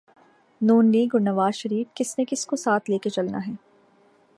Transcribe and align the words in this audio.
نون 0.61 0.91
league 0.91 1.09
اور 1.13 1.21
نوازشریف 1.21 1.87
کس 1.95 2.17
نے 2.19 2.25
کس 2.25 2.45
کو 2.45 2.55
ساتھ 2.55 2.89
لے 2.89 2.97
کے 2.97 3.09
چلنا 3.09 3.37
ہے۔ 3.47 3.51